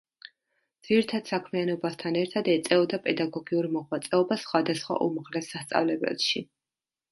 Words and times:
ძირითად 0.87 1.27
საქმიანობასთან 1.31 2.17
ერთად 2.21 2.49
ეწეოდა 2.55 2.99
პედაგოგიურ 3.05 3.69
მოღვაწეობას 3.77 4.43
სხვადასხვა 4.49 5.01
უმაღლეს 5.11 5.55
სასწავლებელში. 5.55 6.47